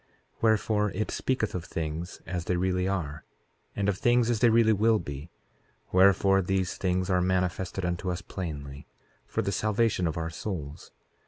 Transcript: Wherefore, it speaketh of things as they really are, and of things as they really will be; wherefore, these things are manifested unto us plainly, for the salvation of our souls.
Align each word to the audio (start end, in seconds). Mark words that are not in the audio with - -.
Wherefore, 0.41 0.89
it 0.95 1.11
speaketh 1.11 1.53
of 1.53 1.63
things 1.63 2.21
as 2.25 2.45
they 2.45 2.57
really 2.57 2.87
are, 2.87 3.23
and 3.75 3.87
of 3.87 3.99
things 3.99 4.31
as 4.31 4.39
they 4.39 4.49
really 4.49 4.73
will 4.73 4.97
be; 4.97 5.29
wherefore, 5.91 6.41
these 6.41 6.75
things 6.75 7.07
are 7.11 7.21
manifested 7.21 7.85
unto 7.85 8.09
us 8.09 8.23
plainly, 8.23 8.87
for 9.27 9.43
the 9.43 9.51
salvation 9.51 10.07
of 10.07 10.17
our 10.17 10.31
souls. 10.31 10.91